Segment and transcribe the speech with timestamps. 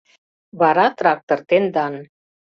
[0.59, 1.93] Вара трактор тендан